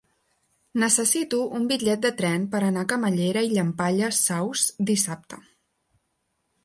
[0.83, 5.41] Necessito un bitllet de tren per anar a Camallera i Llampaies Saus dissabte.